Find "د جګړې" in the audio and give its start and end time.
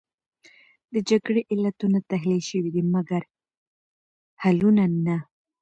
0.93-1.41